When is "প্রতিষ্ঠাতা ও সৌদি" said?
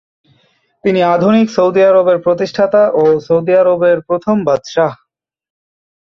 2.25-3.53